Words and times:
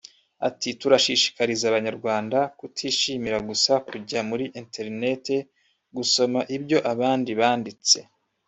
Ati 0.47 0.69
“Turashishikariza 0.79 1.63
Abanyarwanda 1.67 2.37
kutishimira 2.59 3.37
gusa 3.49 3.71
kujya 3.87 4.19
kuri 4.29 4.45
Internet 4.61 5.25
gusoma 5.97 6.39
ibyo 6.55 6.77
abandi 6.93 7.31
banditse 7.39 7.97